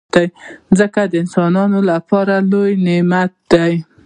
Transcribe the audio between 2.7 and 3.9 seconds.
نعمت دی.